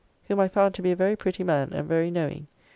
]whom 0.27 0.39
I 0.39 0.47
found 0.47 0.73
to 0.73 0.81
be 0.81 0.91
a 0.91 0.95
very 0.95 1.15
pretty 1.15 1.43
man 1.43 1.73
and 1.73 1.87
very 1.87 2.09
knowing. 2.09 2.47